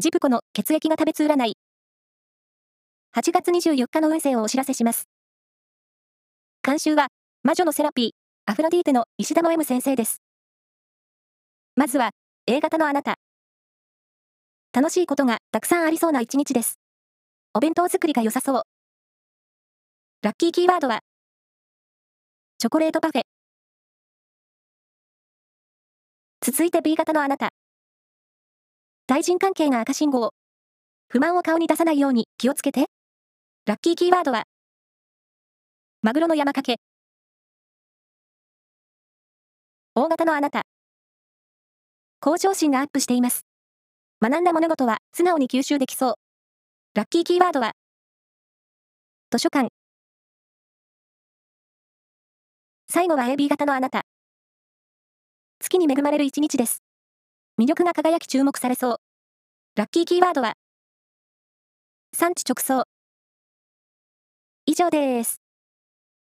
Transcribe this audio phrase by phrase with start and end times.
[0.00, 1.58] ジプコの血液が食べつ占い。
[3.14, 5.10] 8月24日の運勢をお知らせします。
[6.62, 7.08] 監修は、
[7.42, 8.10] 魔女のセラピー、
[8.50, 10.22] アフロディーテの石田の M 先生です。
[11.76, 12.12] まずは、
[12.46, 13.16] A 型のあなた。
[14.72, 16.78] 楽しいことがたくさんありそうな一日です。
[17.52, 18.62] お弁当作りが良さそう。
[20.22, 21.00] ラッキーキーワードは、
[22.56, 23.22] チョコレートパフェ。
[26.40, 27.50] 続いて B 型のあなた。
[29.10, 30.34] 対人関係が赤信号。
[31.08, 32.86] 不満を顔に出さないように気をつけて。
[33.66, 34.44] ラッキーキーワードは、
[36.00, 36.76] マグロの山かけ。
[39.96, 40.62] 大型のあなた。
[42.20, 43.40] 向上心がアップしています。
[44.22, 46.14] 学んだ物事は素直に吸収できそう。
[46.94, 47.72] ラッキーキーワードは、
[49.32, 49.70] 図書館。
[52.88, 54.02] 最後は AB 型のあなた。
[55.58, 56.84] 月に恵まれる一日です。
[57.60, 58.96] 魅力が輝き注目されそう。
[59.76, 60.54] ラッキーキーワードは、
[62.14, 62.84] 産地直送。
[64.64, 65.39] 以上です。